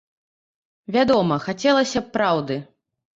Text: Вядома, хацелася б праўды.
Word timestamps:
Вядома, 0.95 1.37
хацелася 1.43 1.99
б 2.07 2.09
праўды. 2.17 2.57